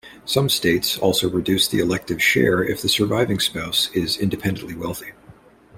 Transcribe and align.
Some 0.25 0.49
states 0.49 0.97
also 0.97 1.29
reduce 1.29 1.67
the 1.67 1.77
elective 1.77 2.23
share 2.23 2.63
if 2.63 2.81
the 2.81 2.89
surviving 2.89 3.39
spouse 3.39 3.91
is 3.93 4.17
independently 4.17 4.73
wealthy. 4.73 5.11